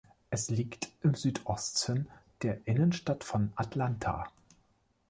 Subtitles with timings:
[0.31, 2.07] Es liegt im Südosten
[2.41, 4.31] der Innenstadt von Atlanta.